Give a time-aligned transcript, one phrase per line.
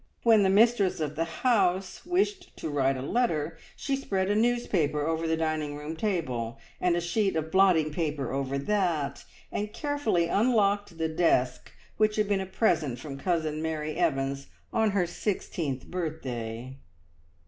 [0.23, 5.05] When the mistress of the house wished to write a letter, she spread a newspaper
[5.05, 10.25] over the dining room table, and a sheet of blotting paper over that, and carefully
[10.25, 15.85] unlocked the desk which had been a present from Cousin Mary Evans on her sixteenth
[15.85, 16.79] birthday!